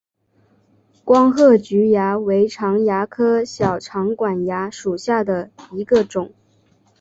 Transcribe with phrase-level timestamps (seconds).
[1.05, 6.33] 光褐菊蚜为常蚜科小长管蚜属下的一个种。